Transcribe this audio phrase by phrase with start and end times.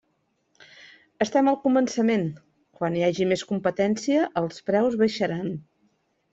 [1.25, 2.25] Estem al començament;
[2.79, 5.57] quan hi hagi més competència, els preus baixaran.